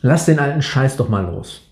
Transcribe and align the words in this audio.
Lass 0.00 0.26
den 0.26 0.38
alten 0.38 0.62
Scheiß 0.62 0.96
doch 0.96 1.08
mal 1.08 1.24
los. 1.24 1.62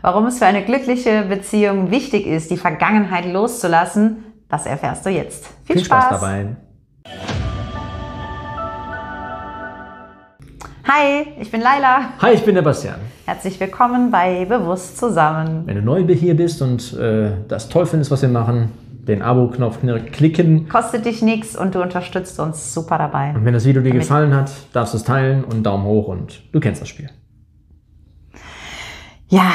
Warum 0.00 0.26
es 0.26 0.38
für 0.38 0.46
eine 0.46 0.64
glückliche 0.64 1.26
Beziehung 1.28 1.90
wichtig 1.90 2.26
ist, 2.26 2.50
die 2.50 2.56
Vergangenheit 2.56 3.30
loszulassen, 3.30 4.24
das 4.48 4.64
erfährst 4.64 5.04
du 5.04 5.10
jetzt. 5.10 5.46
Viel, 5.64 5.76
Viel 5.76 5.84
Spaß. 5.84 6.08
dabei. 6.08 6.56
Hi, 10.88 11.26
ich 11.38 11.50
bin 11.50 11.60
Laila. 11.60 12.12
Hi, 12.22 12.32
ich 12.32 12.44
bin 12.44 12.54
der 12.54 12.62
Bastian. 12.62 12.96
Herzlich 13.26 13.60
willkommen 13.60 14.10
bei 14.10 14.46
Bewusst 14.46 14.96
zusammen. 14.96 15.64
Wenn 15.66 15.76
du 15.76 15.82
neu 15.82 16.06
hier 16.06 16.34
bist 16.34 16.62
und 16.62 16.94
äh, 16.94 17.32
das 17.46 17.68
toll 17.68 17.84
findest, 17.84 18.10
was 18.10 18.22
wir 18.22 18.30
machen, 18.30 18.70
den 19.06 19.20
Abo-Knopf 19.20 19.80
klicken. 20.12 20.66
Kostet 20.70 21.04
dich 21.04 21.20
nichts 21.20 21.54
und 21.54 21.74
du 21.74 21.82
unterstützt 21.82 22.40
uns 22.40 22.72
super 22.72 22.96
dabei. 22.96 23.34
Und 23.34 23.44
wenn 23.44 23.52
das 23.52 23.66
Video 23.66 23.82
dir 23.82 23.92
gefallen 23.92 24.34
hat, 24.34 24.50
darfst 24.72 24.94
du 24.94 24.98
es 24.98 25.04
teilen 25.04 25.44
und 25.44 25.62
Daumen 25.62 25.84
hoch 25.84 26.08
und 26.08 26.42
du 26.52 26.60
kennst 26.60 26.80
das 26.80 26.88
Spiel. 26.88 27.10
Ja, 29.28 29.52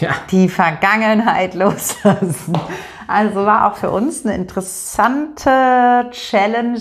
ja. 0.00 0.10
die 0.30 0.48
Vergangenheit 0.48 1.54
loslassen. 1.54 2.58
Also 3.06 3.44
war 3.44 3.70
auch 3.70 3.76
für 3.76 3.90
uns 3.90 4.24
eine 4.24 4.34
interessante 4.34 6.08
Challenge. 6.10 6.80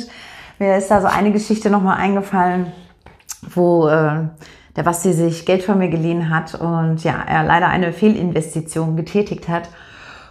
Mir 0.60 0.78
ist 0.78 0.92
da 0.92 1.02
so 1.02 1.08
eine 1.08 1.32
Geschichte 1.32 1.70
nochmal 1.70 1.98
eingefallen, 1.98 2.72
wo 3.54 3.88
äh, 3.88 4.28
der 4.76 4.84
Basti 4.84 5.14
sich 5.14 5.46
Geld 5.46 5.64
von 5.64 5.78
mir 5.78 5.90
geliehen 5.90 6.30
hat 6.30 6.56
und 6.56 7.04
ja, 7.04 7.16
er 7.26 7.44
leider 7.44 7.68
eine 7.68 7.94
Fehlinvestition 7.94 8.96
getätigt 8.96 9.48
hat. 9.48 9.70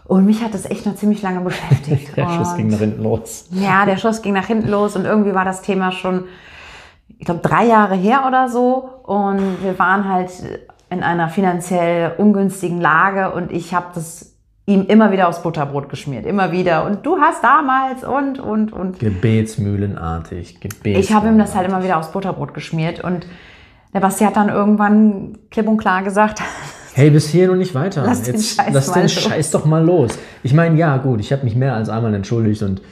Und 0.05 0.25
mich 0.25 0.43
hat 0.43 0.55
das 0.55 0.65
echt 0.65 0.87
noch 0.87 0.95
ziemlich 0.95 1.21
lange 1.21 1.41
beschäftigt. 1.41 2.11
der 2.17 2.29
Schuss 2.31 2.55
ging 2.57 2.69
nach 2.69 2.79
hinten 2.79 3.03
los. 3.03 3.47
Ja, 3.51 3.85
der 3.85 3.97
Schuss 3.97 4.23
ging 4.23 4.35
nach 4.35 4.47
hinten 4.47 4.69
los 4.69 4.97
und 4.97 5.05
irgendwie 5.05 5.35
war 5.35 5.45
das 5.45 5.63
Thema 5.63 5.93
schon, 5.93 6.25
ich 7.19 7.27
glaube, 7.27 7.41
drei 7.41 7.67
Jahre 7.67 7.95
her 7.95 8.25
oder 8.27 8.49
so. 8.49 8.89
Und 9.03 9.63
wir 9.63 9.79
waren 9.79 10.09
halt 10.09 10.31
in 10.91 11.03
einer 11.03 11.29
finanziell 11.29 12.13
ungünstigen 12.17 12.81
Lage 12.81 13.31
und 13.33 13.53
ich 13.53 13.75
habe 13.75 13.87
das 13.95 14.35
ihm 14.67 14.85
immer 14.87 15.13
wieder 15.13 15.29
aufs 15.29 15.43
Butterbrot 15.43 15.89
geschmiert, 15.89 16.27
immer 16.27 16.53
wieder. 16.53 16.85
Und 16.85 17.05
du 17.07 17.19
hast 17.19 17.43
damals 17.43 18.05
und, 18.05 18.39
und, 18.39 18.73
und. 18.73 18.99
Gebetsmühlenartig, 18.99 20.61
Gebetsmühlenartig. 20.61 21.09
Ich 21.11 21.15
habe 21.15 21.29
ihm 21.29 21.39
das 21.39 21.55
halt 21.55 21.69
immer 21.69 21.83
wieder 21.83 21.97
aufs 21.97 22.13
Butterbrot 22.13 22.53
geschmiert 22.53 23.03
und 23.03 23.27
der 23.95 24.01
Basti 24.01 24.25
hat 24.25 24.37
dann 24.37 24.51
irgendwann 24.51 25.39
klipp 25.51 25.67
und 25.67 25.79
klar 25.79 26.03
gesagt, 26.03 26.43
Hey, 26.99 27.11
bis 27.11 27.29
hier 27.29 27.53
und 27.53 27.59
nicht 27.59 27.77
weiter. 27.77 28.03
Lass 28.05 28.23
den 28.23 28.35
Jetzt, 28.35 28.57
Scheiß, 28.57 28.73
lass 28.73 28.93
den 28.93 29.09
Scheiß 29.09 29.53
doch 29.53 29.65
mal 29.65 29.85
los. 29.85 30.19
Ich 30.43 30.53
meine, 30.53 30.77
ja, 30.77 30.97
gut, 30.97 31.21
ich 31.21 31.33
habe 31.33 31.45
mich 31.45 31.55
mehr 31.55 31.75
als 31.75 31.89
einmal 31.89 32.13
entschuldigt 32.13 32.63
und 32.63 32.83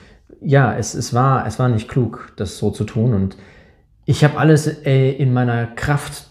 ja, 0.41 0.77
es, 0.77 0.95
es, 0.95 1.13
war, 1.13 1.45
es 1.45 1.59
war 1.59 1.69
nicht 1.69 1.89
klug, 1.89 2.33
das 2.37 2.57
so 2.57 2.71
zu 2.71 2.85
tun. 2.85 3.15
Und 3.15 3.37
ich 4.05 4.23
habe 4.23 4.39
alles 4.39 4.69
äh, 4.85 5.11
in 5.11 5.33
meiner 5.33 5.67
Kraft 5.67 6.29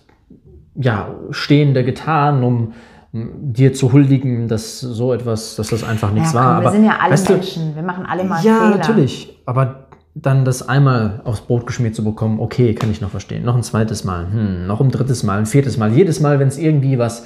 ja, 0.76 1.10
Stehende 1.32 1.84
getan, 1.84 2.44
um 2.44 2.74
dir 3.14 3.74
zu 3.74 3.94
huldigen, 3.94 4.48
dass 4.48 4.82
so 4.82 5.14
etwas, 5.14 5.56
dass 5.56 5.70
das 5.70 5.84
einfach 5.84 6.12
nichts 6.12 6.34
ja, 6.34 6.40
komm, 6.40 6.48
war. 6.48 6.62
Wir 6.62 6.68
aber, 6.68 6.72
sind 6.72 6.86
ja 6.86 6.98
alle 7.00 7.18
Menschen, 7.18 7.70
du, 7.70 7.76
wir 7.76 7.84
machen 7.84 8.06
alle 8.06 8.24
mal 8.26 8.44
ja, 8.44 8.56
Fehler. 8.56 8.72
Ja, 8.72 8.78
natürlich. 8.78 9.38
Aber 9.46 9.88
dann 10.16 10.44
das 10.46 10.68
einmal 10.68 11.22
aufs 11.24 11.42
Brot 11.42 11.66
geschmiert 11.66 11.96
zu 11.96 12.04
bekommen, 12.04 12.40
okay, 12.40 12.74
kann 12.74 12.92
ich 12.92 13.02
noch 13.02 13.10
verstehen. 13.10 13.44
Noch 13.44 13.56
ein 13.56 13.64
zweites 13.64 14.04
Mal, 14.04 14.28
hm, 14.32 14.68
noch 14.68 14.82
ein 14.82 14.90
drittes 14.90 15.24
Mal, 15.24 15.40
ein 15.40 15.46
viertes 15.46 15.78
Mal. 15.78 15.94
Jedes 15.94 16.20
Mal, 16.20 16.40
wenn 16.40 16.48
es 16.48 16.58
irgendwie 16.58 17.00
was 17.00 17.26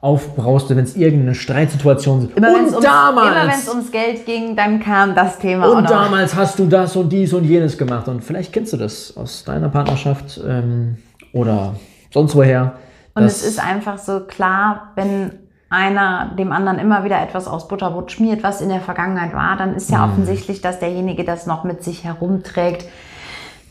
aufbrauste, 0.00 0.76
wenn 0.76 0.84
es 0.84 0.96
irgendeine 0.96 1.34
Streitsituation 1.34 2.28
ist. 2.28 2.36
Immer 2.36 2.54
und 2.54 2.84
damals, 2.84 3.28
immer 3.28 3.42
wenn 3.42 3.50
es 3.50 3.68
ums 3.68 3.90
Geld 3.90 4.24
ging, 4.24 4.54
dann 4.54 4.80
kam 4.80 5.14
das 5.14 5.38
Thema. 5.38 5.68
Und 5.68 5.88
damals 5.88 6.34
hast 6.34 6.58
du 6.58 6.66
das 6.66 6.96
und 6.96 7.10
dies 7.10 7.32
und 7.32 7.44
jenes 7.44 7.76
gemacht. 7.76 8.06
Und 8.08 8.22
vielleicht 8.22 8.52
kennst 8.52 8.72
du 8.72 8.76
das 8.76 9.16
aus 9.16 9.44
deiner 9.44 9.68
Partnerschaft 9.68 10.40
ähm, 10.46 10.98
oder 11.32 11.74
sonst 12.10 12.36
woher 12.36 12.74
und 13.16 13.24
es 13.24 13.42
ist 13.42 13.58
einfach 13.58 13.96
so 13.96 14.20
klar, 14.20 14.92
wenn 14.94 15.32
einer 15.70 16.32
dem 16.38 16.52
anderen 16.52 16.78
immer 16.78 17.02
wieder 17.02 17.20
etwas 17.20 17.48
aus 17.48 17.66
Butterbrot 17.66 18.12
schmiert, 18.12 18.42
was 18.42 18.60
in 18.60 18.68
der 18.68 18.80
Vergangenheit 18.80 19.34
war, 19.34 19.56
dann 19.56 19.74
ist 19.74 19.90
ja 19.90 20.06
mhm. 20.06 20.12
offensichtlich, 20.12 20.60
dass 20.60 20.78
derjenige 20.80 21.24
das 21.24 21.46
noch 21.46 21.64
mit 21.64 21.82
sich 21.82 22.04
herumträgt, 22.04 22.86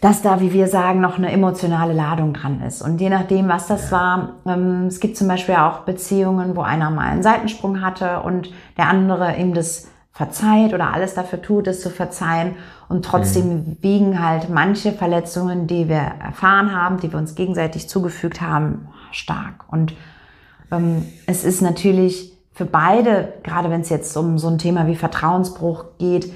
dass 0.02 0.24
da, 0.24 0.42
wie 0.42 0.52
wir 0.52 0.68
sagen, 0.68 1.00
noch 1.00 1.18
eine 1.18 1.32
emotionale 1.32 1.94
Ladung 1.94 2.34
dran 2.34 2.62
ist. 2.62 2.82
Und 2.82 3.00
je 3.00 3.10
nachdem, 3.10 3.48
was 3.48 3.68
das 3.68 3.92
war, 3.92 4.34
ähm, 4.48 4.88
es 4.88 5.00
gibt 5.00 5.16
zum 5.16 5.28
Beispiel 5.28 5.56
auch 5.56 5.82
Beziehungen, 5.82 6.56
wo 6.56 6.62
einer 6.62 6.90
mal 6.90 7.08
einen 7.08 7.24
Seitensprung 7.24 7.82
hatte 7.82 8.22
und 8.22 8.50
der 8.78 8.90
andere 8.90 9.36
ihm 9.38 9.54
das 9.54 9.88
verzeiht 10.16 10.74
oder 10.74 10.94
alles 10.94 11.14
dafür 11.14 11.42
tut, 11.42 11.68
es 11.68 11.82
zu 11.82 11.90
verzeihen. 11.90 12.56
Und 12.88 13.04
trotzdem 13.04 13.50
mhm. 13.50 13.78
wiegen 13.82 14.24
halt 14.24 14.50
manche 14.50 14.94
Verletzungen, 14.94 15.68
die 15.68 15.90
wir 15.90 15.98
erfahren 15.98 16.74
haben, 16.74 17.00
die 17.02 17.12
wir 17.12 17.20
uns 17.20 17.36
gegenseitig 17.36 17.90
zugefügt 17.90 18.40
haben, 18.40 18.88
stark. 19.12 19.66
Und 19.68 19.94
ähm, 20.72 21.06
es 21.28 21.44
ist 21.44 21.62
natürlich 21.62 22.32
für 22.54 22.64
beide, 22.66 23.34
gerade 23.44 23.70
wenn 23.70 23.82
es 23.82 23.90
jetzt 23.90 24.16
um 24.16 24.38
so 24.38 24.48
ein 24.48 24.58
Thema 24.58 24.88
wie 24.88 24.96
Vertrauensbruch 24.96 25.98
geht, 26.00 26.32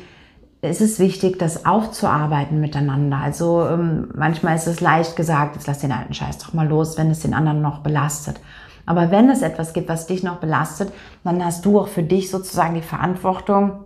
es 0.61 0.81
ist 0.81 0.99
wichtig, 0.99 1.39
das 1.39 1.65
aufzuarbeiten 1.65 2.59
miteinander. 2.59 3.15
Also 3.15 3.65
ähm, 3.65 4.09
manchmal 4.13 4.57
ist 4.57 4.67
es 4.67 4.81
leicht 4.81 5.15
gesagt, 5.15 5.55
jetzt 5.55 5.67
lass 5.67 5.79
den 5.79 5.93
alten 5.93 6.13
Scheiß 6.13 6.37
doch 6.39 6.53
mal 6.53 6.67
los, 6.67 6.97
wenn 6.97 7.09
es 7.09 7.21
den 7.21 7.33
anderen 7.33 7.61
noch 7.61 7.79
belastet. 7.79 8.41
Aber 8.89 9.11
wenn 9.11 9.29
es 9.29 9.43
etwas 9.43 9.73
gibt, 9.73 9.87
was 9.87 10.07
dich 10.07 10.23
noch 10.23 10.37
belastet, 10.37 10.91
dann 11.23 11.45
hast 11.45 11.63
du 11.63 11.79
auch 11.79 11.89
für 11.89 12.01
dich 12.01 12.31
sozusagen 12.31 12.73
die 12.73 12.81
Verantwortung, 12.81 13.85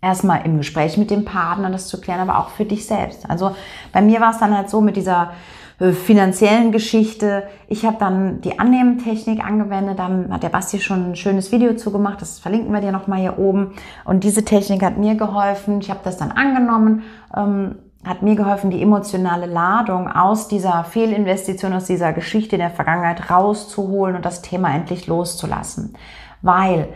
erstmal 0.00 0.46
im 0.46 0.56
Gespräch 0.56 0.96
mit 0.96 1.10
dem 1.10 1.26
Partner 1.26 1.68
das 1.68 1.88
zu 1.88 2.00
klären, 2.00 2.20
aber 2.20 2.38
auch 2.38 2.48
für 2.48 2.64
dich 2.64 2.86
selbst. 2.86 3.28
Also 3.28 3.54
bei 3.92 4.00
mir 4.00 4.22
war 4.22 4.30
es 4.30 4.38
dann 4.38 4.56
halt 4.56 4.70
so 4.70 4.80
mit 4.80 4.96
dieser 4.96 5.32
äh, 5.78 5.92
finanziellen 5.92 6.72
Geschichte. 6.72 7.42
Ich 7.68 7.84
habe 7.84 7.98
dann 8.00 8.40
die 8.40 8.58
Annehmentechnik 8.58 9.44
angewendet. 9.44 9.98
Dann 9.98 10.32
hat 10.32 10.42
der 10.42 10.48
Basti 10.48 10.80
schon 10.80 11.10
ein 11.10 11.16
schönes 11.16 11.52
Video 11.52 11.76
zugemacht. 11.76 12.22
Das 12.22 12.38
verlinken 12.38 12.72
wir 12.72 12.80
dir 12.80 12.92
nochmal 12.92 13.20
hier 13.20 13.38
oben. 13.38 13.74
Und 14.06 14.24
diese 14.24 14.42
Technik 14.42 14.82
hat 14.82 14.96
mir 14.96 15.16
geholfen. 15.16 15.80
Ich 15.80 15.90
habe 15.90 16.00
das 16.02 16.16
dann 16.16 16.32
angenommen. 16.32 17.02
Ähm, 17.36 17.74
hat 18.04 18.22
mir 18.22 18.36
geholfen, 18.36 18.70
die 18.70 18.82
emotionale 18.82 19.46
Ladung 19.46 20.10
aus 20.10 20.48
dieser 20.48 20.84
Fehlinvestition, 20.84 21.72
aus 21.72 21.86
dieser 21.86 22.12
Geschichte 22.12 22.58
der 22.58 22.70
Vergangenheit 22.70 23.30
rauszuholen 23.30 24.16
und 24.16 24.24
das 24.24 24.42
Thema 24.42 24.74
endlich 24.74 25.06
loszulassen. 25.06 25.94
Weil, 26.42 26.88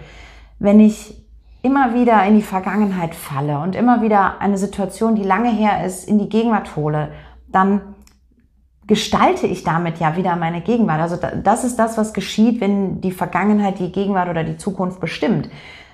wenn 0.59 0.81
ich 0.81 1.27
immer 1.63 1.95
wieder 1.95 2.25
in 2.25 2.37
die 2.37 2.43
Vergangenheit 2.43 3.15
falle 3.15 3.59
und 3.59 3.75
immer 3.75 4.03
wieder 4.03 4.41
eine 4.41 4.59
Situation, 4.59 5.15
die 5.15 5.25
lange 5.25 5.51
her 5.51 5.85
ist, 5.85 6.09
in 6.09 6.19
die 6.19 6.29
Gegenwart 6.29 6.77
hole, 6.77 7.13
dann 7.49 7.81
gestalte 8.87 9.47
ich 9.47 9.65
damit 9.65 9.99
ja 9.99 10.17
wieder 10.17 10.35
meine 10.37 10.63
Gegenwart. 10.63 11.01
Also 11.01 11.19
das 11.43 11.65
ist 11.65 11.79
das, 11.79 11.99
was 11.99 12.15
geschieht, 12.15 12.61
wenn 12.61 13.01
die 13.01 13.13
Vergangenheit 13.13 13.79
die 13.79 13.93
Gegenwart 13.93 14.29
oder 14.29 14.45
die 14.45 14.57
Zukunft 14.57 14.99
bestimmt. 15.01 15.49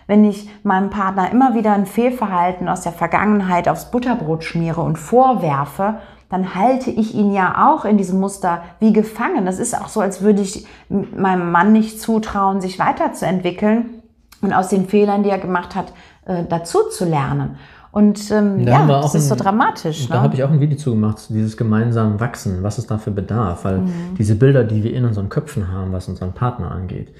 Wenn 0.06 0.24
ich 0.24 0.48
meinem 0.62 0.90
Partner 0.90 1.30
immer 1.30 1.54
wieder 1.54 1.72
ein 1.72 1.86
Fehlverhalten 1.86 2.68
aus 2.68 2.82
der 2.82 2.92
Vergangenheit 2.92 3.68
aufs 3.68 3.90
Butterbrot 3.90 4.44
schmiere 4.44 4.82
und 4.82 4.98
vorwerfe, 4.98 5.96
dann 6.28 6.54
halte 6.54 6.90
ich 6.90 7.14
ihn 7.14 7.32
ja 7.32 7.70
auch 7.70 7.84
in 7.84 7.96
diesem 7.96 8.20
Muster 8.20 8.62
wie 8.80 8.92
gefangen. 8.92 9.46
Das 9.46 9.58
ist 9.58 9.78
auch 9.78 9.88
so, 9.88 10.00
als 10.00 10.20
würde 10.20 10.42
ich 10.42 10.66
meinem 10.88 11.52
Mann 11.52 11.72
nicht 11.72 12.00
zutrauen, 12.00 12.60
sich 12.60 12.78
weiterzuentwickeln 12.78 14.02
und 14.40 14.52
aus 14.52 14.68
den 14.68 14.88
Fehlern, 14.88 15.22
die 15.22 15.30
er 15.30 15.38
gemacht 15.38 15.74
hat, 15.74 15.92
äh, 16.26 16.44
dazu 16.48 16.88
zu 16.90 17.04
lernen. 17.04 17.56
Und 17.94 18.28
ähm, 18.32 18.66
ja, 18.66 18.84
das 18.88 19.14
ist 19.14 19.28
so 19.28 19.36
dramatisch. 19.36 20.08
Da 20.08 20.16
ne? 20.16 20.22
habe 20.22 20.34
ich 20.34 20.42
auch 20.42 20.50
ein 20.50 20.58
Video 20.58 20.76
zu 20.76 20.90
gemacht, 20.90 21.26
dieses 21.28 21.56
gemeinsame 21.56 22.18
Wachsen, 22.18 22.64
was 22.64 22.78
es 22.78 22.88
dafür 22.88 23.12
bedarf. 23.12 23.64
Weil 23.64 23.78
mhm. 23.78 24.16
diese 24.18 24.34
Bilder, 24.34 24.64
die 24.64 24.82
wir 24.82 24.92
in 24.92 25.04
unseren 25.04 25.28
Köpfen 25.28 25.70
haben, 25.70 25.92
was 25.92 26.08
unseren 26.08 26.32
Partner 26.32 26.72
angeht, 26.72 27.14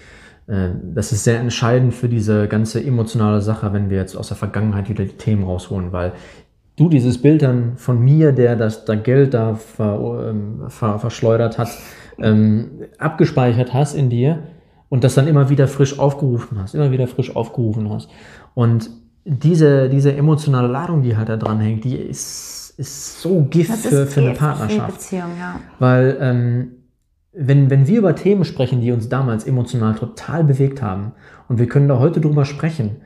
das 0.46 1.12
ist 1.12 1.24
sehr 1.24 1.40
entscheidend 1.40 1.94
für 1.94 2.08
diese 2.08 2.48
ganze 2.48 2.84
emotionale 2.84 3.40
Sache, 3.40 3.72
wenn 3.72 3.88
wir 3.88 3.96
jetzt 3.96 4.16
aus 4.16 4.28
der 4.28 4.36
Vergangenheit 4.36 4.90
wieder 4.90 5.04
die 5.04 5.16
Themen 5.16 5.44
rausholen. 5.44 5.92
Weil 5.92 6.12
du 6.76 6.88
dieses 6.88 7.20
Bild 7.20 7.42
dann 7.42 7.76
von 7.76 7.98
mir, 7.98 8.32
der 8.32 8.56
das 8.56 8.84
da 8.84 8.94
Geld 8.94 9.32
da 9.32 9.54
ver, 9.54 10.28
ähm, 10.28 10.64
ver, 10.68 10.98
verschleudert 10.98 11.56
hat, 11.58 11.68
ähm, 12.18 12.70
abgespeichert 12.98 13.72
hast 13.72 13.94
in 13.94 14.10
dir 14.10 14.42
und 14.88 15.02
das 15.02 15.14
dann 15.14 15.28
immer 15.28 15.48
wieder 15.48 15.66
frisch 15.66 15.98
aufgerufen 15.98 16.58
hast, 16.60 16.74
immer 16.74 16.90
wieder 16.90 17.06
frisch 17.06 17.34
aufgerufen 17.34 17.90
hast. 17.90 18.10
Und 18.54 18.90
diese, 19.24 19.88
diese 19.88 20.14
emotionale 20.14 20.68
Ladung, 20.68 21.02
die 21.02 21.16
halt 21.16 21.30
da 21.30 21.36
dran 21.36 21.58
hängt, 21.60 21.84
die 21.84 21.96
ist, 21.96 22.74
ist 22.76 23.20
so 23.22 23.46
Gift 23.48 23.72
für, 23.72 24.06
für 24.06 24.20
eine 24.20 24.34
Partnerschaft. 24.34 24.90
Für 24.90 24.98
Beziehung, 24.98 25.30
ja. 25.38 25.58
Weil 25.78 26.18
ähm, 26.20 26.72
wenn, 27.36 27.70
wenn 27.70 27.86
wir 27.86 27.98
über 27.98 28.14
Themen 28.14 28.44
sprechen, 28.44 28.80
die 28.80 28.92
uns 28.92 29.08
damals 29.08 29.44
emotional 29.44 29.94
total 29.94 30.44
bewegt 30.44 30.82
haben 30.82 31.12
und 31.48 31.58
wir 31.58 31.66
können 31.66 31.88
da 31.88 31.98
heute 31.98 32.20
drüber 32.20 32.44
sprechen, 32.44 32.96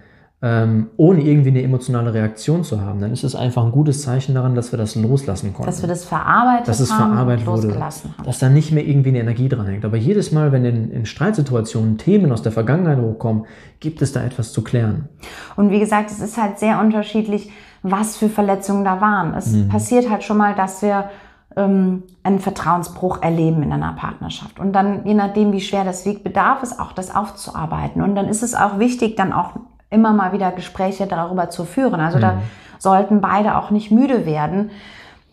ähm, 0.41 0.91
ohne 0.97 1.23
irgendwie 1.23 1.49
eine 1.49 1.63
emotionale 1.63 2.15
Reaktion 2.15 2.63
zu 2.63 2.81
haben, 2.81 3.01
dann 3.01 3.13
ist 3.13 3.25
es 3.25 3.35
einfach 3.35 3.65
ein 3.65 3.73
gutes 3.73 4.03
Zeichen 4.03 4.37
daran, 4.37 4.55
dass 4.55 4.71
wir 4.73 4.77
das 4.77 4.95
loslassen 4.95 5.53
konnten. 5.53 5.67
Dass 5.67 5.83
wir 5.83 5.89
das 5.89 6.05
verarbeitet 6.05 6.69
dass 6.69 6.79
es 6.79 6.93
haben 6.93 7.11
verarbeitet 7.13 7.45
wurde, 7.47 7.63
losgelassen 7.67 8.15
haben. 8.17 8.25
dass 8.25 8.39
da 8.39 8.49
nicht 8.49 8.71
mehr 8.71 8.87
irgendwie 8.87 9.09
eine 9.09 9.19
Energie 9.19 9.49
dran 9.49 9.67
hängt. 9.67 9.85
Aber 9.85 9.97
jedes 9.97 10.31
Mal, 10.31 10.53
wenn 10.53 10.65
in, 10.65 10.93
in 10.93 11.07
Streitsituationen 11.07 11.99
Themen 11.99 12.31
aus 12.31 12.43
der 12.43 12.53
Vergangenheit 12.53 12.99
hochkommen, 12.99 13.47
gibt 13.81 14.01
es 14.01 14.13
da 14.13 14.23
etwas 14.23 14.53
zu 14.53 14.63
klären. 14.63 15.09
Und 15.57 15.71
wie 15.71 15.81
gesagt, 15.81 16.11
es 16.13 16.21
ist 16.21 16.41
halt 16.41 16.61
sehr 16.61 16.79
unterschiedlich, 16.81 17.51
was 17.83 18.17
für 18.17 18.29
Verletzungen 18.29 18.85
da 18.85 19.01
waren. 19.01 19.35
Es 19.35 19.53
Mhm. 19.53 19.69
passiert 19.69 20.09
halt 20.09 20.23
schon 20.23 20.37
mal, 20.37 20.55
dass 20.55 20.83
wir 20.83 21.11
ähm, 21.57 22.05
einen 22.23 22.39
Vertrauensbruch 22.39 23.23
erleben 23.23 23.63
in 23.63 23.73
einer 23.73 23.93
Partnerschaft. 23.93 24.59
Und 24.59 24.73
dann, 24.73 25.07
je 25.07 25.15
nachdem, 25.15 25.53
wie 25.53 25.61
schwer 25.61 25.85
das 25.85 26.05
wiegt, 26.05 26.25
bedarf 26.25 26.63
es 26.63 26.79
auch, 26.79 26.93
das 26.93 27.15
aufzuarbeiten. 27.15 28.03
Und 28.03 28.15
dann 28.15 28.29
ist 28.29 28.43
es 28.43 28.55
auch 28.55 28.79
wichtig, 28.79 29.17
dann 29.17 29.33
auch 29.33 29.53
immer 29.91 30.13
mal 30.13 30.33
wieder 30.33 30.53
Gespräche 30.53 31.07
darüber 31.07 31.51
zu 31.51 31.65
führen. 31.65 32.01
Also 32.01 32.19
da 32.19 32.43
sollten 32.79 33.21
beide 33.21 33.57
auch 33.57 33.71
nicht 33.71 33.91
müde 33.91 34.27
werden 34.27 34.71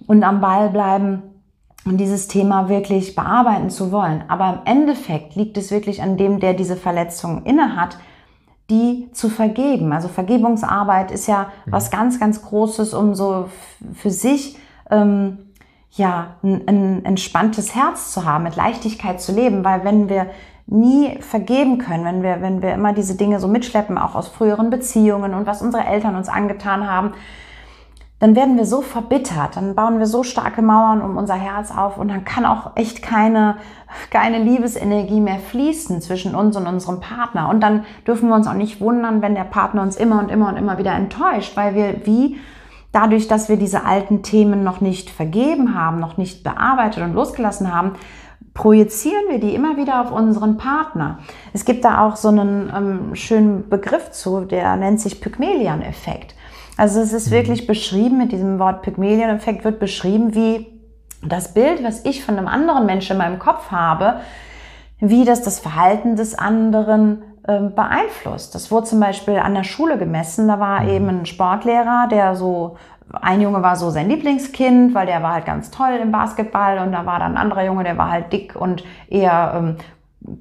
und 0.08 0.24
am 0.24 0.42
Ball 0.42 0.70
bleiben 0.70 1.22
und 1.86 1.98
dieses 1.98 2.28
Thema 2.28 2.70
wirklich 2.70 3.16
bearbeiten 3.16 3.70
zu 3.70 3.92
wollen. 3.92 4.24
Aber 4.28 4.50
im 4.66 4.72
Endeffekt 4.80 5.36
liegt 5.36 5.58
es 5.58 5.72
wirklich 5.72 6.02
an 6.02 6.18
dem, 6.18 6.40
der 6.40 6.54
diese 6.54 6.76
Verletzung 6.76 7.44
innehat, 7.44 7.98
die 8.70 9.10
zu 9.12 9.30
vergeben. 9.30 9.94
Also 9.94 10.08
Vergebungsarbeit 10.08 11.12
ist 11.12 11.28
ja 11.28 11.52
was 11.68 11.92
ganz, 11.92 12.20
ganz 12.20 12.42
Großes, 12.42 12.96
um 12.96 13.14
so 13.14 13.50
für 13.94 14.10
sich 14.10 14.58
ähm, 14.90 15.38
ja 15.96 16.36
ein, 16.44 16.64
ein 16.68 17.06
entspanntes 17.06 17.76
Herz 17.76 18.12
zu 18.12 18.26
haben, 18.26 18.44
mit 18.44 18.56
Leichtigkeit 18.56 19.22
zu 19.22 19.32
leben, 19.32 19.64
weil 19.64 19.84
wenn 19.84 20.10
wir 20.10 20.28
nie 20.68 21.18
vergeben 21.22 21.78
können, 21.78 22.06
wenn 22.06 22.24
wir, 22.24 22.42
wenn 22.42 22.62
wir 22.62 22.74
immer 22.74 22.94
diese 22.94 23.16
Dinge 23.16 23.40
so 23.40 23.48
mitschleppen, 23.48 23.98
auch 23.98 24.16
aus 24.16 24.28
früheren 24.28 24.70
Beziehungen 24.70 25.34
und 25.34 25.46
was 25.46 25.62
unsere 25.62 25.86
Eltern 25.86 26.16
uns 26.16 26.28
angetan 26.28 26.90
haben, 26.90 27.14
dann 28.20 28.36
werden 28.36 28.58
wir 28.58 28.66
so 28.66 28.82
verbittert, 28.82 29.58
dann 29.58 29.76
bauen 29.76 30.00
wir 30.00 30.06
so 30.06 30.24
starke 30.24 30.62
Mauern 30.62 31.02
um 31.02 31.18
unser 31.18 31.36
Herz 31.36 31.70
auf 31.70 31.98
und 31.98 32.08
dann 32.08 32.24
kann 32.24 32.46
auch 32.46 32.76
echt 32.76 33.02
keine, 33.02 33.58
keine 34.10 34.40
Liebesenergie 34.40 35.20
mehr 35.20 35.40
fließen 35.40 36.02
zwischen 36.02 36.34
uns 36.34 36.56
und 36.56 36.66
unserem 36.66 37.02
Partner. 37.02 37.50
Und 37.50 37.60
dann 37.60 37.84
dürfen 38.08 38.30
wir 38.30 38.36
uns 38.36 38.48
auch 38.48 38.54
nicht 38.54 38.80
wundern, 38.80 39.22
wenn 39.22 39.36
der 39.36 39.44
Partner 39.44 39.82
uns 39.82 39.98
immer 39.98 40.20
und 40.20 40.32
immer 40.32 40.48
und 40.48 40.56
immer 40.56 40.78
wieder 40.78 40.94
enttäuscht, 40.94 41.58
weil 41.58 41.76
wir 41.76 42.06
wie 42.06 42.38
dadurch, 42.96 43.28
dass 43.28 43.50
wir 43.50 43.58
diese 43.58 43.84
alten 43.86 44.24
Themen 44.24 44.64
noch 44.64 44.80
nicht 44.80 45.10
vergeben 45.10 45.76
haben, 45.76 46.00
noch 46.00 46.18
nicht 46.18 46.44
bearbeitet 46.44 47.04
und 47.04 47.14
losgelassen 47.14 47.74
haben, 47.74 47.94
projizieren 48.54 49.26
wir 49.30 49.40
die 49.40 49.54
immer 49.54 49.76
wieder 49.76 50.02
auf 50.02 50.12
unseren 50.12 50.58
Partner. 50.58 51.20
Es 51.54 51.66
gibt 51.66 51.84
da 51.84 52.06
auch 52.06 52.16
so 52.16 52.30
einen 52.30 52.72
ähm, 52.74 53.16
schönen 53.16 53.70
Begriff 53.70 54.12
zu, 54.12 54.46
der 54.46 54.78
nennt 54.78 55.02
sich 55.02 55.20
Pygmalion-Effekt. 55.20 56.36
Also 56.78 57.02
es 57.02 57.12
ist 57.12 57.32
wirklich 57.32 57.68
beschrieben, 57.68 58.18
mit 58.18 58.32
diesem 58.32 58.60
Wort 58.60 58.82
Pygmalion-Effekt 58.82 59.66
wird 59.66 59.80
beschrieben, 59.80 60.34
wie 60.34 60.68
das 61.22 61.54
Bild, 61.54 61.84
was 61.84 62.06
ich 62.06 62.24
von 62.24 62.38
einem 62.38 62.48
anderen 62.48 62.86
Menschen 62.86 63.14
in 63.14 63.18
meinem 63.18 63.40
Kopf 63.40 63.72
habe, 63.72 64.22
wie 65.00 65.26
das 65.26 65.42
das 65.42 65.60
Verhalten 65.60 66.16
des 66.16 66.36
anderen 66.36 67.24
beeinflusst. 67.48 68.56
Das 68.56 68.72
wurde 68.72 68.88
zum 68.88 69.00
Beispiel 69.00 69.38
an 69.38 69.54
der 69.54 69.64
Schule 69.64 69.98
gemessen. 69.98 70.48
Da 70.48 70.60
war 70.60 70.88
eben 70.88 71.08
ein 71.10 71.26
Sportlehrer, 71.26 72.08
der 72.10 72.36
so, 72.36 72.78
ein 73.22 73.42
Junge 73.42 73.62
war 73.62 73.76
so 73.76 73.90
sein 73.92 74.10
Lieblingskind, 74.10 74.96
weil 74.96 75.06
der 75.06 75.22
war 75.22 75.34
halt 75.34 75.46
ganz 75.46 75.70
toll 75.70 76.00
im 76.02 76.12
Basketball 76.12 76.80
und 76.80 76.92
da 76.92 77.06
war 77.06 77.20
dann 77.20 77.34
ein 77.34 77.38
anderer 77.38 77.66
Junge, 77.66 77.84
der 77.84 77.98
war 77.98 78.10
halt 78.10 78.34
dick 78.34 78.56
und 78.56 78.84
eher 79.10 79.54
ähm, 79.56 79.76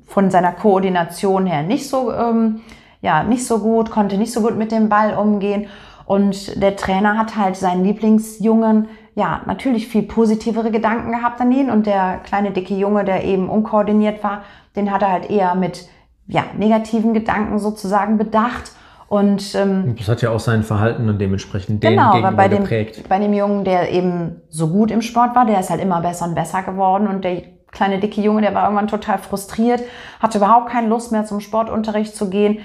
von 0.06 0.30
seiner 0.30 0.52
Koordination 0.52 1.46
her 1.46 1.62
nicht 1.62 1.88
so, 1.88 2.10
ähm, 2.12 2.62
ja, 3.02 3.22
nicht 3.22 3.46
so 3.46 3.58
gut, 3.58 3.90
konnte 3.90 4.16
nicht 4.16 4.32
so 4.32 4.40
gut 4.40 4.56
mit 4.56 4.72
dem 4.72 4.88
Ball 4.88 5.14
umgehen. 5.14 5.66
Und 6.06 6.62
der 6.62 6.76
Trainer 6.76 7.18
hat 7.18 7.36
halt 7.36 7.56
seinen 7.56 7.84
Lieblingsjungen 7.84 8.88
ja, 9.14 9.42
natürlich 9.46 9.86
viel 9.86 10.02
positivere 10.02 10.70
Gedanken 10.70 11.12
gehabt 11.12 11.40
an 11.40 11.52
ihn 11.52 11.70
und 11.70 11.86
der 11.86 12.18
kleine 12.24 12.50
dicke 12.50 12.74
Junge, 12.74 13.04
der 13.04 13.24
eben 13.24 13.48
unkoordiniert 13.48 14.24
war, 14.24 14.42
den 14.74 14.90
hat 14.90 15.02
er 15.02 15.12
halt 15.12 15.30
eher 15.30 15.54
mit 15.54 15.88
ja, 16.26 16.44
negativen 16.56 17.14
Gedanken 17.14 17.58
sozusagen 17.58 18.18
bedacht. 18.18 18.72
Und 19.08 19.54
ähm, 19.54 19.94
Das 19.98 20.08
hat 20.08 20.22
ja 20.22 20.30
auch 20.30 20.40
sein 20.40 20.62
Verhalten 20.62 21.06
dann 21.06 21.18
dementsprechend 21.18 21.82
dem 21.82 21.90
genau, 21.90 22.12
gegenüber 22.12 22.32
bei 22.36 22.48
dem, 22.48 22.62
geprägt. 22.62 23.04
bei 23.08 23.18
dem 23.18 23.34
Jungen, 23.34 23.64
der 23.64 23.92
eben 23.92 24.40
so 24.48 24.68
gut 24.68 24.90
im 24.90 25.02
Sport 25.02 25.34
war, 25.36 25.46
der 25.46 25.60
ist 25.60 25.70
halt 25.70 25.80
immer 25.80 26.00
besser 26.00 26.26
und 26.26 26.34
besser 26.34 26.62
geworden 26.62 27.06
und 27.06 27.22
der 27.24 27.42
kleine 27.74 27.98
dicke 27.98 28.20
Junge, 28.20 28.40
der 28.40 28.54
war 28.54 28.64
irgendwann 28.64 28.88
total 28.88 29.18
frustriert, 29.18 29.82
hatte 30.20 30.38
überhaupt 30.38 30.70
keine 30.70 30.88
Lust 30.88 31.12
mehr 31.12 31.24
zum 31.24 31.40
Sportunterricht 31.40 32.16
zu 32.16 32.30
gehen 32.30 32.60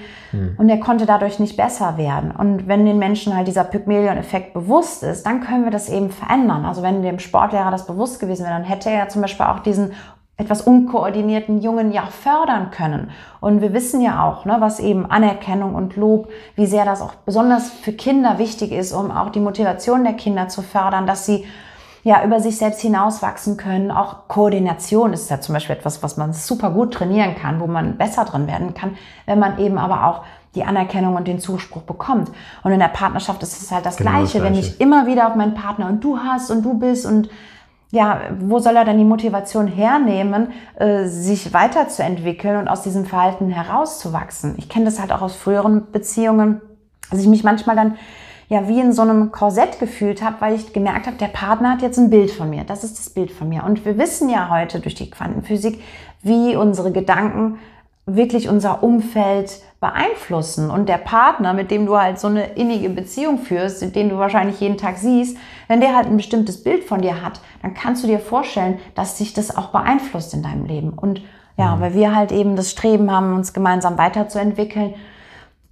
und 0.57 0.67
der 0.67 0.79
konnte 0.79 1.07
dadurch 1.07 1.39
nicht 1.39 1.57
besser 1.57 1.97
werden. 1.97 2.29
Und 2.29 2.67
wenn 2.67 2.85
den 2.85 2.99
Menschen 2.99 3.35
halt 3.35 3.47
dieser 3.47 3.63
Pygmalion-Effekt 3.63 4.53
bewusst 4.53 5.01
ist, 5.01 5.25
dann 5.25 5.41
können 5.41 5.63
wir 5.63 5.71
das 5.71 5.89
eben 5.89 6.11
verändern. 6.11 6.63
Also 6.63 6.83
wenn 6.83 7.01
dem 7.01 7.17
Sportlehrer 7.17 7.71
das 7.71 7.87
bewusst 7.87 8.19
gewesen 8.19 8.43
wäre, 8.45 8.53
dann 8.53 8.63
hätte 8.63 8.91
er 8.91 9.09
zum 9.09 9.23
Beispiel 9.23 9.47
auch 9.47 9.59
diesen 9.59 9.93
etwas 10.39 10.61
unkoordinierten 10.61 11.61
Jungen 11.61 11.91
ja 11.91 12.05
fördern 12.05 12.71
können. 12.71 13.11
Und 13.41 13.61
wir 13.61 13.73
wissen 13.73 14.01
ja 14.01 14.23
auch, 14.23 14.45
ne, 14.45 14.55
was 14.59 14.79
eben 14.79 15.05
Anerkennung 15.05 15.75
und 15.75 15.97
Lob, 15.97 16.29
wie 16.55 16.65
sehr 16.65 16.85
das 16.85 17.01
auch 17.01 17.13
besonders 17.25 17.69
für 17.69 17.91
Kinder 17.91 18.39
wichtig 18.39 18.71
ist, 18.71 18.93
um 18.93 19.11
auch 19.11 19.31
die 19.31 19.41
Motivation 19.41 20.05
der 20.05 20.13
Kinder 20.13 20.47
zu 20.47 20.61
fördern, 20.61 21.05
dass 21.05 21.25
sie 21.25 21.45
ja 22.03 22.23
über 22.23 22.39
sich 22.39 22.57
selbst 22.57 22.79
hinauswachsen 22.79 23.57
können. 23.57 23.91
Auch 23.91 24.29
Koordination 24.29 25.11
ist 25.11 25.29
ja 25.29 25.41
zum 25.41 25.53
Beispiel 25.53 25.75
etwas, 25.75 26.01
was 26.03 26.15
man 26.15 26.31
super 26.31 26.71
gut 26.71 26.93
trainieren 26.93 27.35
kann, 27.35 27.59
wo 27.59 27.67
man 27.67 27.97
besser 27.97 28.23
drin 28.23 28.47
werden 28.47 28.73
kann, 28.73 28.95
wenn 29.25 29.39
man 29.39 29.59
eben 29.59 29.77
aber 29.77 30.07
auch 30.07 30.23
die 30.55 30.63
Anerkennung 30.63 31.17
und 31.17 31.27
den 31.27 31.39
Zuspruch 31.39 31.81
bekommt. 31.81 32.31
Und 32.63 32.71
in 32.71 32.79
der 32.79 32.87
Partnerschaft 32.87 33.43
ist 33.43 33.61
es 33.61 33.71
halt 33.73 33.85
das 33.85 33.97
Genau 33.97 34.11
das 34.11 34.31
Gleiche, 34.31 34.41
wenn 34.45 34.53
Gleiche. 34.53 34.69
ich 34.69 34.79
immer 34.79 35.05
wieder 35.05 35.27
auf 35.27 35.35
meinen 35.35 35.53
Partner 35.53 35.87
und 35.87 36.01
du 36.01 36.17
hast 36.17 36.49
und 36.49 36.63
du 36.63 36.79
bist 36.79 37.05
und 37.05 37.29
ja, 37.91 38.21
wo 38.39 38.59
soll 38.59 38.75
er 38.75 38.85
dann 38.85 38.97
die 38.97 39.03
Motivation 39.03 39.67
hernehmen, 39.67 40.51
äh, 40.75 41.05
sich 41.05 41.53
weiterzuentwickeln 41.53 42.57
und 42.57 42.67
aus 42.67 42.83
diesem 42.83 43.05
Verhalten 43.05 43.49
herauszuwachsen? 43.49 44.55
Ich 44.57 44.69
kenne 44.69 44.85
das 44.85 44.99
halt 44.99 45.11
auch 45.11 45.21
aus 45.21 45.35
früheren 45.35 45.91
Beziehungen, 45.91 46.61
dass 47.09 47.19
ich 47.19 47.27
mich 47.27 47.43
manchmal 47.43 47.75
dann 47.75 47.95
ja 48.47 48.67
wie 48.67 48.79
in 48.79 48.93
so 48.93 49.01
einem 49.01 49.31
Korsett 49.31 49.79
gefühlt 49.79 50.23
habe, 50.23 50.37
weil 50.39 50.55
ich 50.55 50.73
gemerkt 50.73 51.07
habe, 51.07 51.17
der 51.17 51.27
Partner 51.27 51.71
hat 51.71 51.81
jetzt 51.81 51.97
ein 51.97 52.09
Bild 52.09 52.31
von 52.31 52.49
mir. 52.49 52.63
Das 52.63 52.83
ist 52.83 52.99
das 52.99 53.09
Bild 53.09 53.31
von 53.31 53.49
mir. 53.49 53.63
Und 53.63 53.85
wir 53.85 53.97
wissen 53.97 54.29
ja 54.29 54.49
heute 54.49 54.79
durch 54.79 54.95
die 54.95 55.09
Quantenphysik, 55.09 55.81
wie 56.21 56.55
unsere 56.55 56.91
Gedanken 56.91 57.59
wirklich 58.05 58.49
unser 58.49 58.83
Umfeld 58.83 59.61
beeinflussen. 59.79 60.69
Und 60.69 60.89
der 60.89 60.97
Partner, 60.97 61.53
mit 61.53 61.71
dem 61.71 61.85
du 61.85 61.97
halt 61.97 62.19
so 62.19 62.27
eine 62.27 62.53
innige 62.53 62.89
Beziehung 62.89 63.39
führst, 63.39 63.95
den 63.95 64.09
du 64.09 64.17
wahrscheinlich 64.17 64.59
jeden 64.59 64.77
Tag 64.77 64.97
siehst, 64.97 65.37
wenn 65.67 65.79
der 65.79 65.95
halt 65.95 66.07
ein 66.07 66.17
bestimmtes 66.17 66.63
Bild 66.63 66.83
von 66.83 67.01
dir 67.01 67.21
hat, 67.21 67.39
dann 67.61 67.73
kannst 67.73 68.03
du 68.03 68.07
dir 68.07 68.19
vorstellen, 68.19 68.79
dass 68.95 69.17
sich 69.17 69.33
das 69.33 69.55
auch 69.55 69.67
beeinflusst 69.67 70.33
in 70.33 70.43
deinem 70.43 70.65
Leben. 70.65 70.89
Und 70.89 71.21
ja, 71.57 71.79
weil 71.79 71.93
wir 71.93 72.15
halt 72.15 72.31
eben 72.31 72.55
das 72.55 72.71
Streben 72.71 73.11
haben, 73.11 73.33
uns 73.33 73.53
gemeinsam 73.53 73.97
weiterzuentwickeln, 73.97 74.95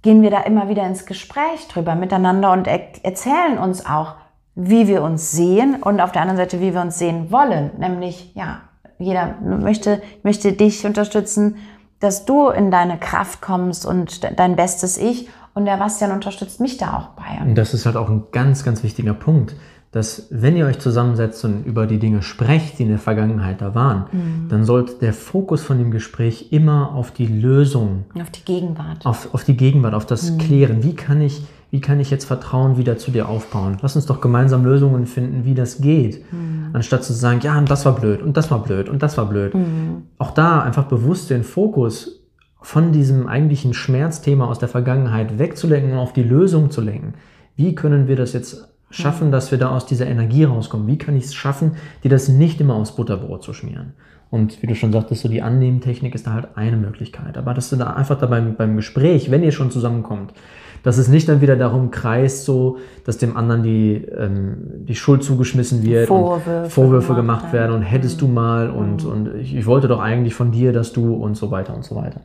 gehen 0.02 0.22
wir 0.22 0.30
da 0.30 0.40
immer 0.40 0.68
wieder 0.68 0.86
ins 0.86 1.06
Gespräch 1.06 1.66
drüber 1.68 1.94
miteinander 1.94 2.52
und 2.52 2.66
er 2.66 2.80
erzählen 3.02 3.58
uns 3.58 3.84
auch, 3.84 4.14
wie 4.54 4.88
wir 4.88 5.02
uns 5.02 5.32
sehen 5.32 5.76
und 5.82 6.00
auf 6.00 6.12
der 6.12 6.22
anderen 6.22 6.36
Seite, 6.36 6.60
wie 6.60 6.74
wir 6.74 6.80
uns 6.80 6.98
sehen 6.98 7.30
wollen. 7.30 7.72
Nämlich, 7.78 8.34
ja, 8.34 8.60
jeder 8.98 9.36
möchte, 9.40 10.02
möchte 10.22 10.52
dich 10.52 10.84
unterstützen, 10.84 11.56
dass 12.00 12.24
du 12.24 12.48
in 12.48 12.70
deine 12.70 12.98
Kraft 12.98 13.40
kommst 13.40 13.84
und 13.86 14.22
de- 14.22 14.34
dein 14.34 14.56
bestes 14.56 14.98
Ich. 14.98 15.28
Und 15.54 15.64
der 15.64 15.76
Bastian 15.78 16.12
unterstützt 16.12 16.60
mich 16.60 16.76
da 16.76 16.96
auch 16.96 17.08
bei. 17.20 17.40
Und 17.42 17.48
Und 17.50 17.54
das 17.58 17.74
ist 17.74 17.84
halt 17.86 17.96
auch 17.96 18.08
ein 18.08 18.24
ganz, 18.30 18.62
ganz 18.64 18.84
wichtiger 18.84 19.12
Punkt, 19.14 19.56
dass 19.90 20.26
wenn 20.30 20.56
ihr 20.56 20.66
euch 20.66 20.78
zusammensetzt 20.78 21.44
und 21.44 21.64
über 21.64 21.86
die 21.86 21.98
Dinge 21.98 22.22
sprecht, 22.22 22.78
die 22.78 22.84
in 22.84 22.90
der 22.90 22.98
Vergangenheit 22.98 23.60
da 23.60 23.74
waren, 23.74 24.04
Mhm. 24.12 24.48
dann 24.50 24.64
sollte 24.64 24.92
der 25.00 25.12
Fokus 25.14 25.62
von 25.62 25.78
dem 25.78 25.90
Gespräch 25.90 26.52
immer 26.52 26.94
auf 26.94 27.10
die 27.10 27.26
Lösung, 27.26 28.04
auf 28.20 28.30
die 28.30 28.44
Gegenwart. 28.44 29.04
auf, 29.04 29.34
auf 29.34 29.42
die 29.44 29.56
Gegenwart, 29.56 29.94
auf 29.94 30.06
das 30.06 30.30
Mhm. 30.32 30.38
Klären. 30.38 30.82
Wie 30.84 30.94
kann 30.94 31.20
ich, 31.22 31.42
wie 31.70 31.80
kann 31.80 32.00
ich 32.00 32.10
jetzt 32.10 32.24
Vertrauen 32.24 32.78
wieder 32.78 32.96
zu 32.96 33.10
dir 33.10 33.28
aufbauen? 33.28 33.76
Lass 33.82 33.94
uns 33.94 34.06
doch 34.06 34.20
gemeinsam 34.20 34.64
Lösungen 34.64 35.06
finden, 35.06 35.44
wie 35.44 35.54
das 35.54 35.80
geht. 35.80 36.24
Mhm. 36.32 36.70
Anstatt 36.72 37.04
zu 37.04 37.12
sagen, 37.12 37.40
ja, 37.42 37.58
und 37.58 37.70
das 37.70 37.84
war 37.84 37.94
blöd 37.94 38.22
und 38.22 38.36
das 38.36 38.50
war 38.50 38.62
blöd 38.62 38.88
und 38.88 39.02
das 39.02 39.18
war 39.18 39.26
blöd. 39.26 39.54
Mhm. 39.54 40.04
Auch 40.16 40.30
da 40.30 40.62
einfach 40.62 40.84
bewusst 40.84 41.28
den 41.30 41.44
Fokus 41.44 42.24
von 42.60 42.92
diesem 42.92 43.26
eigentlichen 43.26 43.74
Schmerzthema 43.74 44.46
aus 44.46 44.58
der 44.58 44.68
Vergangenheit 44.68 45.38
wegzulenken 45.38 45.92
und 45.92 45.98
auf 45.98 46.12
die 46.12 46.22
Lösung 46.22 46.70
zu 46.70 46.80
lenken. 46.80 47.14
Wie 47.56 47.74
können 47.74 48.08
wir 48.08 48.16
das 48.16 48.32
jetzt 48.32 48.68
schaffen, 48.90 49.30
dass 49.30 49.50
wir 49.50 49.58
da 49.58 49.68
aus 49.70 49.84
dieser 49.84 50.06
Energie 50.06 50.44
rauskommen? 50.44 50.86
Wie 50.86 50.98
kann 50.98 51.16
ich 51.16 51.24
es 51.24 51.34
schaffen, 51.34 51.72
dir 52.02 52.10
das 52.10 52.28
nicht 52.28 52.60
immer 52.60 52.74
aufs 52.74 52.96
Butterbrot 52.96 53.42
zu 53.42 53.52
schmieren? 53.52 53.92
Und 54.30 54.62
wie 54.62 54.66
du 54.66 54.74
schon 54.74 54.92
sagtest, 54.92 55.22
so 55.22 55.28
die 55.28 55.40
Annehmtechnik 55.40 56.14
ist 56.14 56.26
da 56.26 56.34
halt 56.34 56.48
eine 56.54 56.76
Möglichkeit. 56.76 57.38
Aber 57.38 57.54
dass 57.54 57.70
du 57.70 57.76
da 57.76 57.94
einfach 57.94 58.18
da 58.18 58.26
beim, 58.26 58.56
beim 58.56 58.76
Gespräch, 58.76 59.30
wenn 59.30 59.42
ihr 59.42 59.52
schon 59.52 59.70
zusammenkommt, 59.70 60.34
dass 60.82 60.98
es 60.98 61.08
nicht 61.08 61.28
dann 61.28 61.40
wieder 61.40 61.56
darum 61.56 61.90
kreist, 61.90 62.44
so, 62.44 62.78
dass 63.04 63.18
dem 63.18 63.36
anderen 63.36 63.62
die, 63.62 63.94
ähm, 63.96 64.84
die 64.84 64.94
Schuld 64.94 65.22
zugeschmissen 65.24 65.82
wird 65.82 66.06
Vorwürfe, 66.06 66.62
und 66.62 66.70
Vorwürfe 66.70 67.14
gemacht 67.14 67.28
gemacht 67.38 67.52
werden 67.52 67.74
und 67.74 67.82
hättest 67.82 68.20
du 68.20 68.28
mal 68.28 68.70
und, 68.70 69.04
und 69.04 69.34
ich, 69.36 69.54
ich 69.54 69.66
wollte 69.66 69.88
doch 69.88 70.00
eigentlich 70.00 70.34
von 70.34 70.52
dir, 70.52 70.72
dass 70.72 70.92
du 70.92 71.14
und 71.14 71.36
so 71.36 71.50
weiter 71.50 71.74
und 71.74 71.84
so 71.84 71.96
weiter. 71.96 72.20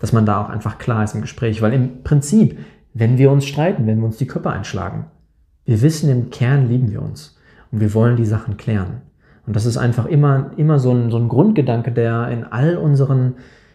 Dass 0.00 0.12
man 0.12 0.26
da 0.26 0.42
auch 0.42 0.48
einfach 0.48 0.78
klar 0.78 1.04
ist 1.04 1.14
im 1.14 1.22
Gespräch, 1.22 1.62
weil 1.62 1.72
im 1.72 2.02
Prinzip, 2.02 2.58
wenn 2.92 3.18
wir 3.18 3.30
uns 3.30 3.46
streiten, 3.46 3.86
wenn 3.86 3.98
wir 3.98 4.06
uns 4.06 4.18
die 4.18 4.26
Köpfe 4.26 4.50
einschlagen, 4.50 5.06
wir 5.64 5.80
wissen 5.82 6.10
im 6.10 6.30
Kern 6.30 6.68
lieben 6.68 6.90
wir 6.90 7.00
uns 7.00 7.38
und 7.72 7.80
wir 7.80 7.94
wollen 7.94 8.16
die 8.16 8.26
Sachen 8.26 8.56
klären. 8.56 9.02
Und 9.46 9.56
das 9.56 9.66
ist 9.66 9.76
einfach 9.76 10.06
immer, 10.06 10.50
immer 10.56 10.78
so 10.78 10.92
ein, 10.92 11.10
so 11.10 11.18
ein 11.18 11.28
Grundgedanke, 11.28 11.92
der 11.92 12.28
in 12.28 12.44
all 12.44 12.76
unseren 12.76 13.34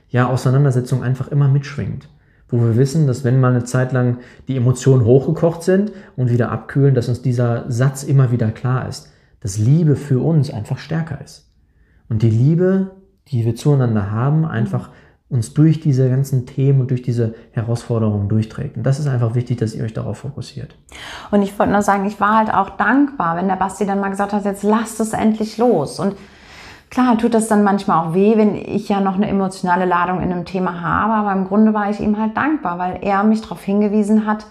ja, 0.10 0.28
Auseinandersetzungen 0.28 1.04
einfach 1.04 1.28
immer 1.28 1.48
mitschwingt. 1.48 2.10
Wo 2.48 2.58
wir 2.58 2.78
wissen, 2.78 3.06
dass 3.06 3.24
wenn 3.24 3.40
mal 3.40 3.52
eine 3.52 3.64
Zeit 3.64 3.92
lang 3.92 4.18
die 4.48 4.58
Emotionen 4.58 5.06
hochgekocht 5.06 5.62
sind 5.62 5.92
und 6.16 6.32
wieder 6.32 6.52
abkühlen, 6.52 6.96
dass 6.96 7.08
uns 7.08 7.22
dieser 7.22 7.70
Satz 7.70 8.04
immer 8.04 8.32
wieder 8.32 8.50
klar 8.50 8.90
ist, 8.90 9.12
dass 9.42 9.60
Liebe 9.60 9.96
für 9.96 10.20
uns 10.20 10.52
einfach 10.52 10.80
stärker 10.80 11.22
ist. 11.24 11.52
Und 12.10 12.24
die 12.24 12.32
Liebe, 12.32 12.92
die 13.28 13.46
wir 13.46 13.56
zueinander 13.56 14.10
haben, 14.12 14.46
einfach 14.46 14.90
uns 15.30 15.54
durch 15.54 15.80
diese 15.80 16.10
ganzen 16.10 16.48
Themen 16.48 16.82
und 16.82 16.90
durch 16.90 17.04
diese 17.04 17.36
Herausforderungen 17.52 18.30
durchträgt. 18.30 18.78
Und 18.78 18.84
das 18.84 19.00
ist 19.00 19.08
einfach 19.08 19.36
wichtig, 19.36 19.60
dass 19.60 19.76
ihr 19.76 19.84
euch 19.84 19.94
darauf 19.94 20.18
fokussiert. 20.20 20.76
Und 21.30 21.44
ich 21.44 21.58
wollte 21.60 21.72
nur 21.72 21.84
sagen, 21.84 22.06
ich 22.06 22.20
war 22.20 22.38
halt 22.38 22.54
auch 22.54 22.72
dankbar, 22.72 23.36
wenn 23.36 23.48
der 23.48 23.56
Basti 23.56 23.86
dann 23.86 24.00
mal 24.00 24.10
gesagt 24.10 24.34
hat, 24.34 24.44
jetzt 24.46 24.64
lasst 24.64 25.00
es 25.00 25.14
endlich 25.14 25.60
los. 25.60 26.00
Und 26.00 26.16
klar 26.90 27.16
tut 27.20 27.36
das 27.36 27.48
dann 27.48 27.64
manchmal 27.64 28.08
auch 28.08 28.14
weh, 28.16 28.38
wenn 28.38 28.56
ich 28.56 28.90
ja 28.90 29.02
noch 29.02 29.16
eine 29.16 29.28
emotionale 29.28 29.86
Ladung 29.86 30.20
in 30.22 30.32
einem 30.32 30.46
Thema 30.46 30.82
habe, 30.82 31.14
aber 31.14 31.40
im 31.40 31.48
Grunde 31.48 31.76
war 31.76 31.92
ich 31.92 32.00
ihm 32.00 32.20
halt 32.20 32.36
dankbar, 32.36 32.80
weil 32.80 32.98
er 33.02 33.24
mich 33.24 33.42
darauf 33.42 33.62
hingewiesen 33.62 34.26
hat, 34.26 34.48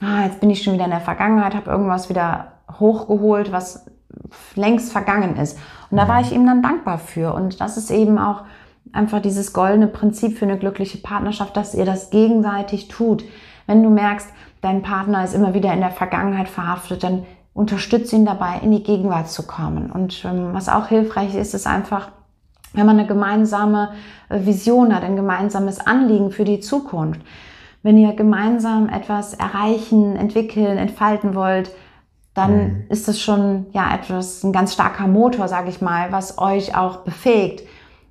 ah, 0.00 0.22
jetzt 0.24 0.38
bin 0.38 0.50
ich 0.50 0.62
schon 0.62 0.74
wieder 0.74 0.84
in 0.84 0.90
der 0.90 1.00
Vergangenheit, 1.00 1.56
habe 1.56 1.68
irgendwas 1.68 2.08
wieder 2.08 2.52
hochgeholt, 2.78 3.50
was 3.50 3.86
längst 4.54 4.92
vergangen 4.92 5.36
ist. 5.36 5.58
Und 5.90 5.96
da 5.96 6.06
war 6.06 6.20
ich 6.20 6.32
ihm 6.32 6.46
dann 6.46 6.62
dankbar 6.62 6.98
für. 6.98 7.34
Und 7.34 7.60
das 7.60 7.76
ist 7.76 7.90
eben 7.90 8.18
auch 8.18 8.44
einfach 8.92 9.20
dieses 9.20 9.52
goldene 9.52 9.86
Prinzip 9.86 10.38
für 10.38 10.44
eine 10.44 10.58
glückliche 10.58 10.98
Partnerschaft, 10.98 11.56
dass 11.56 11.74
ihr 11.74 11.84
das 11.84 12.10
gegenseitig 12.10 12.88
tut. 12.88 13.24
Wenn 13.66 13.82
du 13.82 13.90
merkst, 13.90 14.28
dein 14.60 14.82
Partner 14.82 15.24
ist 15.24 15.34
immer 15.34 15.54
wieder 15.54 15.72
in 15.72 15.80
der 15.80 15.90
Vergangenheit 15.90 16.48
verhaftet, 16.48 17.02
dann 17.02 17.24
unterstütze 17.54 18.16
ihn 18.16 18.24
dabei, 18.24 18.60
in 18.62 18.70
die 18.70 18.82
Gegenwart 18.82 19.28
zu 19.28 19.46
kommen. 19.46 19.90
Und 19.90 20.24
ähm, 20.24 20.50
was 20.52 20.68
auch 20.68 20.88
hilfreich 20.88 21.34
ist, 21.34 21.54
ist 21.54 21.66
einfach, 21.66 22.08
wenn 22.72 22.86
man 22.86 22.98
eine 22.98 23.06
gemeinsame 23.06 23.92
äh, 24.28 24.44
Vision 24.44 24.94
hat, 24.94 25.04
ein 25.04 25.16
gemeinsames 25.16 25.80
Anliegen 25.80 26.30
für 26.30 26.44
die 26.44 26.60
Zukunft. 26.60 27.20
Wenn 27.82 27.98
ihr 27.98 28.14
gemeinsam 28.14 28.88
etwas 28.88 29.34
erreichen, 29.34 30.16
entwickeln, 30.16 30.78
entfalten 30.78 31.34
wollt, 31.34 31.70
dann 32.34 32.56
mhm. 32.56 32.84
ist 32.88 33.08
das 33.08 33.20
schon 33.20 33.66
ja 33.72 33.94
etwas 33.94 34.42
ein 34.42 34.52
ganz 34.52 34.72
starker 34.72 35.06
Motor, 35.06 35.48
sage 35.48 35.68
ich 35.68 35.82
mal, 35.82 36.12
was 36.12 36.38
euch 36.38 36.74
auch 36.74 36.98
befähigt 36.98 37.62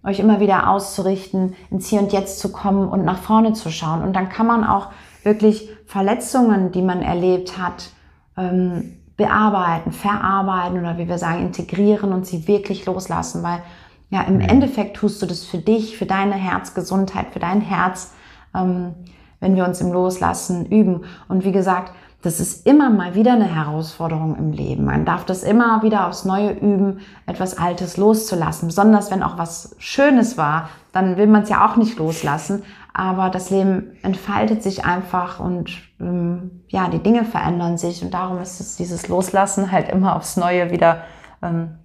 euch 0.04 0.20
immer 0.20 0.40
wieder 0.40 0.70
auszurichten, 0.70 1.56
ins 1.70 1.88
Hier 1.88 2.02
und 2.02 2.12
Jetzt 2.12 2.40
zu 2.40 2.52
kommen 2.52 2.88
und 2.88 3.06
nach 3.06 3.20
vorne 3.20 3.54
zu 3.54 3.70
schauen. 3.70 4.02
Und 4.04 4.14
dann 4.14 4.30
kann 4.30 4.48
man 4.48 4.64
auch 4.64 4.88
wirklich 5.24 5.70
Verletzungen, 5.86 6.72
die 6.72 6.82
man 6.82 7.02
erlebt 7.02 7.58
hat, 7.58 7.90
ähm, 8.38 8.98
bearbeiten, 9.18 9.92
verarbeiten 9.92 10.80
oder 10.80 10.98
wie 10.98 11.08
wir 11.08 11.18
sagen, 11.18 11.42
integrieren 11.42 12.12
und 12.12 12.26
sie 12.26 12.48
wirklich 12.48 12.86
loslassen, 12.86 13.44
weil 13.44 13.62
ja 14.10 14.24
im 14.24 14.36
mhm. 14.36 14.42
Endeffekt 14.42 14.98
tust 14.98 15.22
du 15.22 15.28
das 15.28 15.44
für 15.44 15.60
dich, 15.60 15.98
für 15.98 16.08
deine 16.08 16.34
Herzgesundheit, 16.34 17.28
für 17.32 17.40
dein 17.40 17.62
Herz, 17.62 18.14
ähm, 18.56 18.96
wenn 19.40 19.56
wir 19.56 19.66
uns 19.66 19.82
im 19.82 19.92
Loslassen 19.92 20.66
üben. 20.66 21.04
Und 21.28 21.46
wie 21.46 21.52
gesagt, 21.52 21.94
das 22.22 22.40
ist 22.40 22.68
immer 22.68 22.90
mal 22.90 23.16
wieder 23.16 23.34
eine 23.34 23.56
Herausforderung 23.56 24.36
im 24.36 24.52
Leben. 24.52 24.86
Man 24.86 25.06
darf 25.06 25.26
das 25.26 25.44
immer 25.44 25.82
wieder 25.82 26.08
aufs 26.08 26.24
Neue 26.24 26.52
üben, 26.52 27.00
etwas 27.26 27.58
Altes 27.58 27.98
loszulassen. 27.98 28.68
Besonders 28.68 29.10
wenn 29.10 29.24
auch 29.24 29.38
was 29.38 29.76
Schönes 29.80 30.38
war, 30.38 30.70
dann 30.92 31.18
will 31.18 31.28
man 31.28 31.44
es 31.44 31.50
ja 31.50 31.66
auch 31.66 31.78
nicht 31.78 31.98
loslassen. 31.98 32.64
Aber 32.94 33.30
das 33.30 33.50
Leben 33.50 33.98
entfaltet 34.04 34.62
sich 34.62 34.86
einfach 34.86 35.40
und 35.40 35.72
ähm, 36.00 36.64
ja, 36.68 36.90
die 36.90 37.02
Dinge 37.02 37.26
verändern 37.26 37.78
sich. 37.78 38.04
Und 38.04 38.14
darum 38.14 38.40
ist 38.40 38.60
es 38.60 38.76
dieses 38.76 39.08
Loslassen 39.08 39.72
halt 39.72 39.90
immer 39.90 40.16
aufs 40.16 40.38
Neue 40.38 40.72
wieder 40.72 41.04
ähm, 41.42 41.80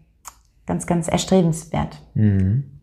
ganz, 0.66 0.86
ganz 0.86 1.08
erstrebenswert. 1.08 1.96
Mhm. 2.14 2.75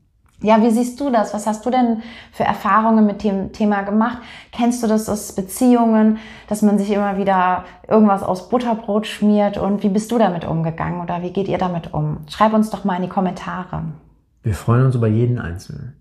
Ja, 0.44 0.62
wie 0.62 0.70
siehst 0.70 1.00
du 1.00 1.10
das? 1.10 1.34
Was 1.34 1.48
hast 1.48 1.66
du 1.66 1.70
denn 1.70 2.04
für 2.34 2.44
Erfahrungen 2.44 3.06
mit 3.06 3.24
dem 3.24 3.54
Thema 3.54 3.84
gemacht? 3.84 4.18
Kennst 4.52 4.84
du 4.84 4.88
das 4.88 5.08
aus 5.08 5.32
Beziehungen, 5.32 6.18
dass 6.50 6.62
man 6.62 6.78
sich 6.78 6.92
immer 6.92 7.18
wieder 7.18 7.64
irgendwas 7.88 8.24
aus 8.24 8.50
Butterbrot 8.50 9.08
schmiert? 9.08 9.58
Und 9.58 9.84
wie 9.84 9.90
bist 9.90 10.12
du 10.12 10.18
damit 10.18 10.46
umgegangen 10.46 11.02
oder 11.02 11.22
wie 11.22 11.32
geht 11.32 11.48
ihr 11.48 11.58
damit 11.58 11.94
um? 11.94 12.18
Schreib 12.28 12.54
uns 12.54 12.70
doch 12.70 12.84
mal 12.84 12.98
in 12.98 13.04
die 13.04 13.10
Kommentare. 13.10 13.84
Wir 14.44 14.54
freuen 14.54 14.86
uns 14.86 14.96
über 14.96 15.08
jeden 15.08 15.40
Einzelnen. 15.40 15.94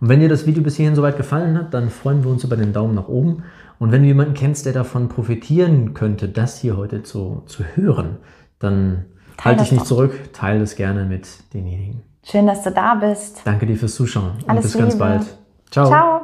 Und 0.00 0.08
wenn 0.08 0.20
dir 0.20 0.30
das 0.30 0.46
Video 0.46 0.62
bis 0.62 0.76
hierhin 0.76 0.94
soweit 0.94 1.18
gefallen 1.18 1.58
hat, 1.58 1.74
dann 1.74 1.90
freuen 1.90 2.24
wir 2.24 2.30
uns 2.30 2.42
über 2.42 2.56
den 2.56 2.72
Daumen 2.72 2.94
nach 2.94 3.08
oben. 3.08 3.44
Und 3.78 3.92
wenn 3.92 4.00
du 4.00 4.08
jemanden 4.08 4.32
kennst, 4.32 4.64
der 4.64 4.72
davon 4.72 5.10
profitieren 5.10 5.92
könnte, 5.92 6.26
das 6.26 6.58
hier 6.58 6.78
heute 6.78 7.02
zu, 7.02 7.42
zu 7.44 7.64
hören, 7.74 8.16
dann 8.58 9.04
halte 9.38 9.62
dich 9.62 9.72
nicht 9.72 9.82
doch. 9.82 9.88
zurück, 9.88 10.32
teile 10.32 10.62
es 10.62 10.74
gerne 10.74 11.04
mit 11.04 11.28
denjenigen. 11.52 12.09
Schön, 12.22 12.46
dass 12.46 12.62
du 12.62 12.70
da 12.70 12.94
bist. 12.94 13.42
Danke 13.44 13.66
dir 13.66 13.76
fürs 13.76 13.94
Zuschauen 13.94 14.32
Alles 14.46 14.48
und 14.48 14.62
bis 14.62 14.74
Liebe. 14.74 14.86
ganz 14.86 14.98
bald. 14.98 15.38
Ciao. 15.70 15.86
Ciao. 15.86 16.20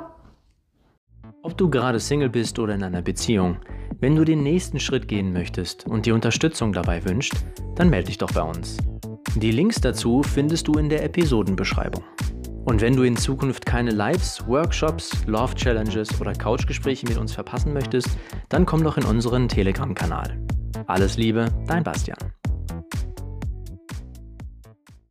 Ob 1.42 1.56
du 1.56 1.70
gerade 1.70 2.00
Single 2.00 2.28
bist 2.28 2.58
oder 2.58 2.74
in 2.74 2.82
einer 2.82 3.02
Beziehung, 3.02 3.58
wenn 4.00 4.16
du 4.16 4.24
den 4.24 4.42
nächsten 4.42 4.80
Schritt 4.80 5.08
gehen 5.08 5.32
möchtest 5.32 5.86
und 5.86 6.04
dir 6.04 6.14
Unterstützung 6.14 6.72
dabei 6.72 7.04
wünscht, 7.04 7.34
dann 7.76 7.88
melde 7.88 8.08
dich 8.08 8.18
doch 8.18 8.32
bei 8.32 8.42
uns. 8.42 8.76
Die 9.36 9.52
Links 9.52 9.80
dazu 9.80 10.22
findest 10.22 10.66
du 10.68 10.74
in 10.74 10.88
der 10.88 11.04
Episodenbeschreibung. 11.04 12.02
Und 12.64 12.80
wenn 12.80 12.96
du 12.96 13.04
in 13.04 13.16
Zukunft 13.16 13.64
keine 13.64 13.92
Lives, 13.92 14.44
Workshops, 14.48 15.24
Love 15.26 15.54
Challenges 15.54 16.20
oder 16.20 16.32
Couchgespräche 16.32 17.06
mit 17.06 17.16
uns 17.16 17.32
verpassen 17.32 17.72
möchtest, 17.72 18.08
dann 18.48 18.66
komm 18.66 18.82
doch 18.82 18.96
in 18.96 19.04
unseren 19.04 19.48
Telegram-Kanal. 19.48 20.36
Alles 20.88 21.16
Liebe, 21.16 21.46
dein 21.68 21.84
Bastian. 21.84 22.18